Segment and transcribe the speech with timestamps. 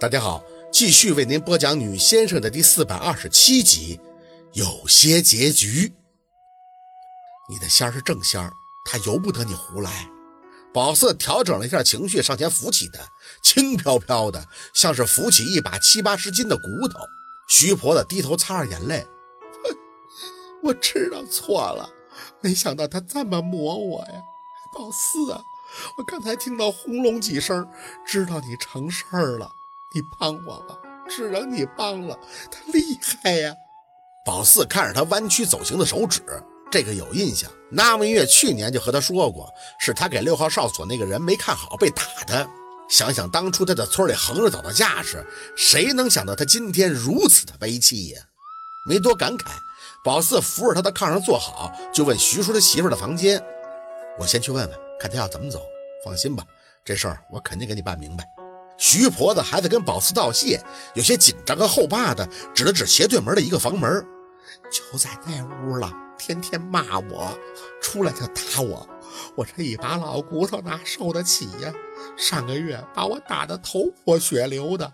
[0.00, 0.42] 大家好，
[0.72, 4.00] 继续为您播讲《女先生》的第四百二十七集，
[4.54, 5.92] 有些结局。
[7.50, 8.50] 你的仙儿是正仙儿，
[8.86, 10.08] 他由不得你胡来。
[10.72, 13.00] 宝四调整了一下情绪，上前扶起他，
[13.42, 14.42] 轻飘飘的，
[14.72, 16.98] 像是扶起一把七八十斤的骨头。
[17.50, 19.06] 徐婆子低头擦着眼泪，
[19.62, 19.76] 哼
[20.64, 21.90] 我知道错了，
[22.40, 24.14] 没想到他这么磨我呀，
[24.74, 25.42] 宝四啊，
[25.98, 27.68] 我刚才听到轰隆几声，
[28.06, 29.56] 知道你成事儿了。
[29.94, 30.78] 你帮我吧，
[31.08, 32.18] 只能你帮了。
[32.50, 33.54] 他厉害呀！
[34.24, 36.22] 宝四看着他弯曲走形的手指，
[36.70, 37.50] 这个有印象。
[37.70, 42.48] 那明月去年就和他说过，是他给六号哨所那个人没看好被打的。
[42.88, 45.24] 想想当初他在村里横着走的架势，
[45.56, 48.22] 谁能想到他今天如此的悲戚呀？
[48.88, 49.46] 没多感慨，
[50.04, 53.42] 宝四扶着他的炕上坐好，就问徐叔他媳妇的房间。
[54.18, 55.60] 我先去问问，看他要怎么走。
[56.04, 56.44] 放心吧，
[56.84, 58.24] 这事儿我肯定给你办明白。
[58.80, 60.58] 徐婆子还在跟宝四道谢，
[60.94, 64.02] 有些紧张和后怕的指了指斜对门的一个房门，
[64.72, 67.38] 就在那屋了，天天骂我，
[67.82, 68.88] 出来就打我，
[69.36, 71.70] 我这一把老骨头哪受得起呀？
[72.16, 74.90] 上个月把我打得头破血流的，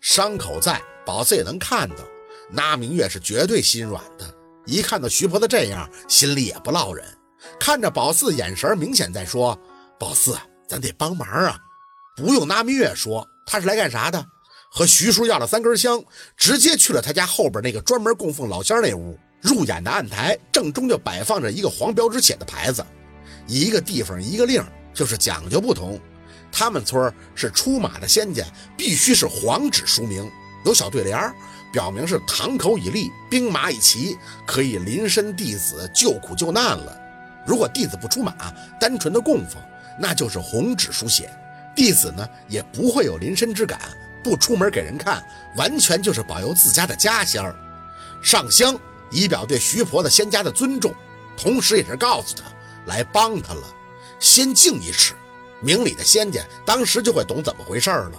[0.00, 1.96] 伤口在，宝四也能看到。
[2.48, 4.32] 那明月是绝对心软的，
[4.64, 7.04] 一看到徐婆子这样，心里也不落忍。
[7.58, 9.58] 看着宝四眼神，明显在说
[9.98, 11.58] ：“宝四，咱得帮忙啊。”
[12.14, 14.24] 不用拿明月说，他是来干啥的？
[14.70, 16.02] 和徐叔要了三根香，
[16.36, 19.18] 直接去了他家后边那个专门供奉老仙那屋。
[19.40, 22.84] 入眼的案台正中就摆放着一个黄标纸写的牌子，
[23.46, 26.00] 一个地方一个令，就是讲究不同。
[26.52, 28.44] 他们村是出马的仙家
[28.76, 30.30] 必须是黄纸书名，
[30.64, 31.18] 有小对联，
[31.72, 36.96] 表明是堂口已立，兵马已齐，可以临身弟子救苦救难了。
[37.46, 38.32] 如果弟子不出马，
[38.78, 39.60] 单纯的供奉，
[39.98, 41.28] 那就是红纸书写。
[41.74, 43.80] 弟子呢也不会有临身之感，
[44.22, 45.24] 不出门给人看，
[45.56, 47.54] 完全就是保佑自家的家仙儿。
[48.22, 48.78] 上香
[49.10, 50.94] 以表对徐婆子仙家的尊重，
[51.36, 52.44] 同时也是告诉他
[52.86, 53.62] 来帮他了，
[54.20, 55.14] 先敬一尺。
[55.60, 58.12] 明理的仙家当时就会懂怎么回事了。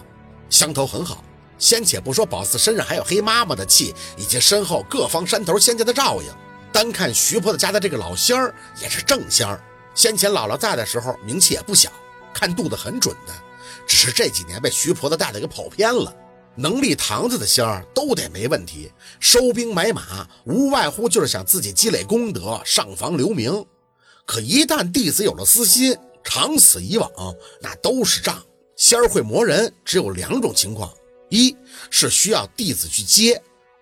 [0.50, 1.24] 香头很好，
[1.58, 6.30] 先且不说宝四身上还有黑妈妈的气，以及身后各方山头仙家的照应，
[6.72, 9.62] 单看徐婆子家的这个老仙儿也是正仙儿。
[9.94, 11.92] 先前姥姥在的时候名气也不小。
[12.34, 13.34] 看肚子很准的，
[13.88, 16.16] 只是这几年被徐婆子带的给跑偏了。
[16.56, 23.66] 能立堂子的仙儿都得没问题，收兵买马无外乎就是想自己积累功德，上房留名。
[24.26, 27.10] 可一旦弟子有了私心，长此以往，
[27.60, 28.40] 那都是账。
[28.76, 30.94] 仙儿会磨人，只有两种情况：
[31.30, 31.56] 一
[31.90, 33.36] 是需要弟子去接；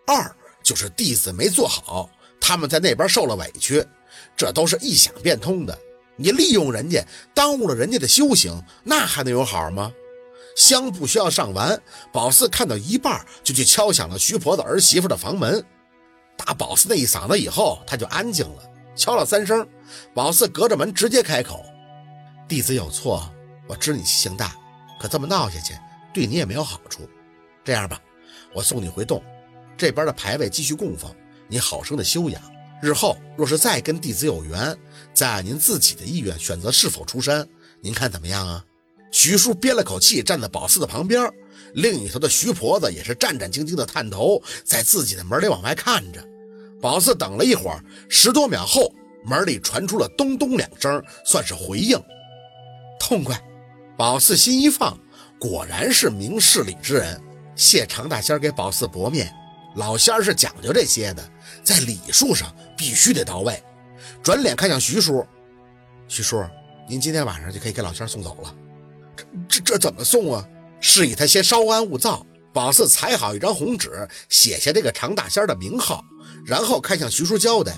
[0.07, 0.33] 二
[0.63, 3.85] 就是弟子没做好，他们在那边受了委屈，
[4.37, 5.77] 这都是一想变通的。
[6.21, 9.91] 你利用人家，耽误了人家的修行，那还能有好吗？
[10.55, 15.65] 香不需要上完，宝四看到一半就去敲响了徐婆子儿媳妇的房门。
[16.37, 18.63] 打宝四那一嗓子以后，他就安静了。
[18.95, 19.65] 敲了三声，
[20.13, 21.65] 宝四隔着门直接开口
[22.47, 23.27] ：“弟子有错，
[23.67, 24.53] 我知你性大，
[24.99, 25.73] 可这么闹下去
[26.13, 27.09] 对你也没有好处。
[27.63, 27.99] 这样吧，
[28.53, 29.23] 我送你回洞，
[29.77, 31.09] 这边的牌位继续供奉，
[31.47, 32.41] 你好生的修养。
[32.81, 34.77] 日后若是再跟弟子有缘。”
[35.13, 37.45] 再按您自己的意愿选择是否出山，
[37.81, 38.63] 您看怎么样啊？
[39.11, 41.29] 徐叔憋了口气，站在宝四的旁边，
[41.73, 46.25] 另一头的徐婆子也是战战兢兢的探头，在自己的门里往外看着。
[46.81, 48.93] 宝四等了一会儿，十多秒后，
[49.25, 52.01] 门里传出了咚咚两声，算是回应。
[52.99, 53.37] 痛快！
[53.97, 54.97] 宝四心一放，
[55.37, 57.21] 果然是明事理之人。
[57.53, 59.31] 谢常大仙给宝四薄面，
[59.75, 61.29] 老仙是讲究这些的，
[61.63, 63.61] 在礼数上必须得到位。
[64.23, 65.23] 转脸看向徐叔，
[66.07, 66.43] 徐叔，
[66.89, 68.55] 您今天晚上就可以给老仙送走了。
[69.15, 70.43] 这这这怎么送啊？
[70.79, 72.25] 示意他先稍安勿躁。
[72.51, 76.03] 宝四裁好一张红纸，写下这个常大仙的名号，
[76.43, 77.71] 然后看向徐叔交代：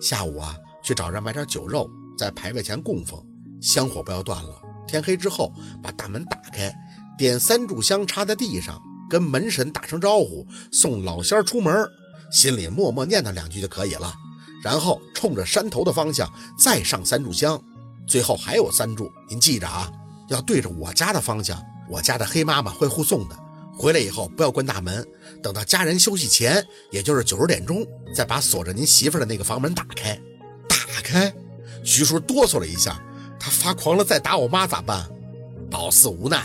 [0.00, 3.20] 下午啊，去找人买点酒肉，在牌位前供奉，
[3.60, 4.62] 香火不要断了。
[4.86, 5.52] 天黑之后，
[5.82, 6.72] 把大门打开，
[7.18, 8.80] 点三炷香插在地上，
[9.10, 11.84] 跟门神打声招呼，送老仙出门，
[12.30, 14.14] 心里默默念叨两句就可以了。
[14.62, 17.62] 然后冲着山头的方向再上三炷香，
[18.06, 19.90] 最后还有三炷，您记着啊，
[20.28, 21.60] 要对着我家的方向。
[21.88, 23.36] 我家的黑妈妈会护送的，
[23.76, 25.04] 回来以后不要关大门，
[25.42, 27.84] 等到家人休息前，也就是九十点钟，
[28.14, 30.14] 再把锁着您媳妇的那个房门打开。
[30.68, 31.34] 打开，
[31.82, 33.02] 徐叔哆嗦了一下，
[33.40, 35.10] 他发狂了再打我妈咋办？
[35.68, 36.36] 宝四无奈，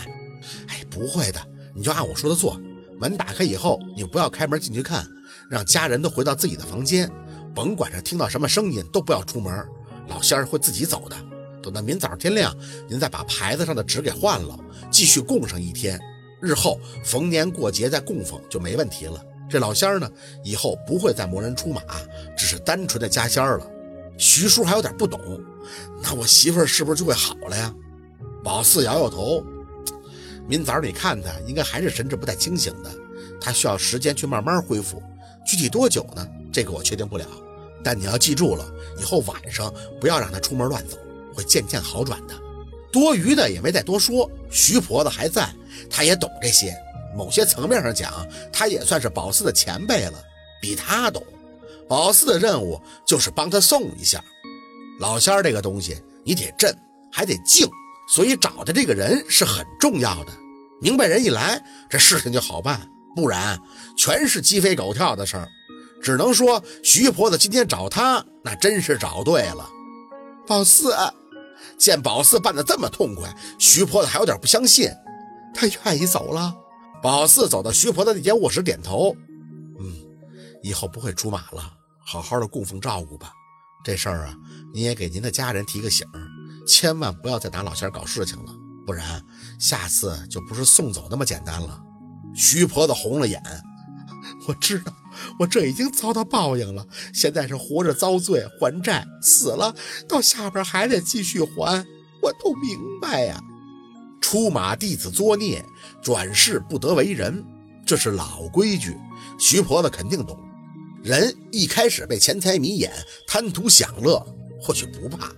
[0.66, 1.40] 哎，不会的，
[1.74, 2.60] 你就按我说的做。
[2.98, 5.06] 门打开以后，你不要开门进去看，
[5.50, 7.10] 让家人都回到自己的房间。
[7.54, 9.66] 甭管是听到什么声音，都不要出门。
[10.08, 11.16] 老仙儿会自己走的。
[11.62, 12.54] 等到明早天亮，
[12.88, 14.58] 您再把牌子上的纸给换了，
[14.90, 16.00] 继续供上一天。
[16.40, 19.20] 日后逢年过节再供奉就没问题了。
[19.48, 20.10] 这老仙儿呢，
[20.44, 21.80] 以后不会再磨人出马，
[22.36, 23.66] 只是单纯的加仙儿了。
[24.18, 25.20] 徐叔还有点不懂，
[26.02, 27.74] 那我媳妇儿是不是就会好了呀？
[28.44, 29.44] 宝四摇摇头，
[30.46, 32.90] 明早你看他应该还是神志不太清醒的，
[33.40, 35.02] 他需要时间去慢慢恢复，
[35.46, 36.26] 具体多久呢？
[36.52, 37.24] 这个我确定不了。
[37.84, 40.98] 但你要记住了，以后晚上不要让他出门乱走，
[41.32, 42.34] 会渐渐好转的。
[42.90, 44.28] 多余的也没再多说。
[44.50, 45.48] 徐婆子还在，
[45.88, 46.74] 他也懂这些。
[47.14, 50.14] 某些层面上讲，他也算是宝四的前辈了，
[50.60, 51.22] 比他懂。
[51.88, 54.22] 宝四的任务就是帮他送一下。
[54.98, 56.76] 老仙儿这个东西，你得镇，
[57.12, 57.68] 还得静，
[58.08, 60.32] 所以找的这个人是很重要的。
[60.80, 62.80] 明白人一来，这事情就好办；
[63.16, 63.58] 不然，
[63.96, 65.48] 全是鸡飞狗跳的事儿。
[66.02, 69.66] 只能说，徐婆子今天找他，那真是找对了。
[70.46, 70.94] 宝四
[71.78, 74.90] 见宝四办得这么痛快，徐婆子还有点不相信。
[75.54, 76.54] 他愿意走了。
[77.02, 79.16] 宝四走到徐婆子那间卧室，点头
[79.80, 79.96] ：“嗯，
[80.62, 81.72] 以后不会出马了，
[82.04, 83.32] 好好的供奉照顾吧。
[83.82, 84.34] 这事儿啊，
[84.74, 86.06] 你也给您的家人提个醒，
[86.66, 88.52] 千万不要再拿老仙搞事情了，
[88.86, 89.24] 不然
[89.58, 91.80] 下次就不是送走那么简单了。”
[92.36, 93.42] 徐婆子红了眼
[94.46, 94.92] ：“我知道。”
[95.38, 99.74] 我这已经遭到报应了，现在是活着遭罪还债，死了
[100.06, 101.82] 到下边还得继续还，
[102.22, 103.40] 我都明白呀。
[104.20, 105.64] 出马弟子作孽，
[106.02, 107.42] 转世不得为人，
[107.86, 108.94] 这是老规矩。
[109.38, 110.38] 徐婆子肯定懂。
[111.02, 112.92] 人一开始被钱财迷眼，
[113.26, 114.22] 贪图享乐，
[114.60, 115.32] 或许不怕，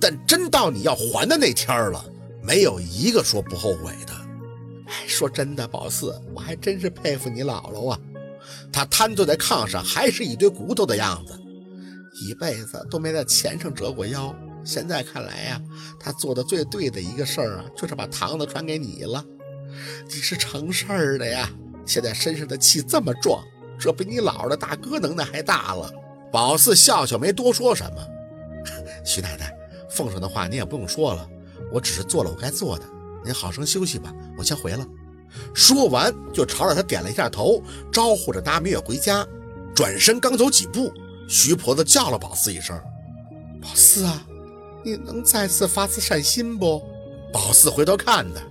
[0.00, 2.02] 但真到你要还的那天了，
[2.42, 4.14] 没有一个说不后悔的。
[5.20, 8.00] 说真的，宝四，我还真是佩服你姥姥啊。
[8.72, 11.38] 他瘫坐在炕上，还是一堆骨头的样子，
[12.22, 14.34] 一辈子都没在钱上折过腰。
[14.64, 15.60] 现在看来呀，
[15.98, 19.22] 他做的最对的一个事儿啊，就是把堂子传给你了。
[20.08, 21.50] 你是成事儿的呀，
[21.84, 23.44] 现在身上的气这么壮，
[23.78, 25.92] 这比你姥姥的大哥能耐还大了。
[26.32, 28.06] 宝四笑笑，没多说什么。
[29.04, 29.54] 徐奶奶，
[29.90, 31.28] 奉上的话您也不用说了，
[31.70, 32.86] 我只是做了我该做的。
[33.22, 34.86] 您好生休息吧，我先回了。
[35.54, 37.62] 说完，就朝着他点了一下头，
[37.92, 39.26] 招呼着达明月回家。
[39.74, 40.92] 转身刚走几步，
[41.28, 42.78] 徐婆子叫了宝四一声
[43.62, 44.26] ：“宝四啊，
[44.84, 46.82] 你能再次发次善心不？”
[47.32, 48.42] 宝四回头看他：“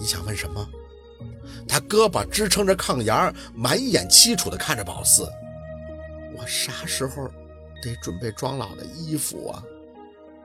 [0.00, 0.68] 你想问什么？”
[1.68, 5.28] 他胳膊支撑着炕沿，满眼凄楚地看着宝四
[6.36, 7.28] ：“我啥时候
[7.82, 9.62] 得准备装老的衣服啊？”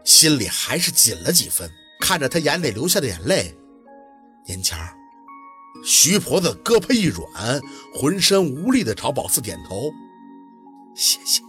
[0.04, 1.70] 心里还是紧了几分，
[2.00, 3.56] 看着他眼里流下的眼泪，
[4.46, 4.78] 年前。
[5.84, 7.62] 徐婆子胳膊一软，
[7.94, 9.92] 浑身无力地朝宝四点头
[10.96, 11.42] ：“谢谢，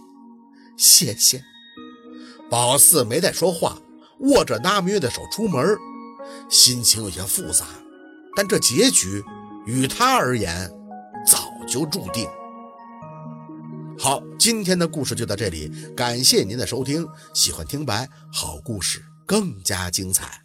[0.77, 1.43] 谢谢。”
[2.49, 3.77] 宝四没再说话，
[4.19, 5.77] 握着那明月的手出门，
[6.49, 7.65] 心情有些复杂。
[8.35, 9.23] 但这结局
[9.65, 10.69] 与他而言
[11.25, 12.27] 早就注定。
[13.97, 17.07] 好，今天的故事就到这里，感谢您的收听。
[17.33, 20.42] 喜欢听白好故事，更加精彩。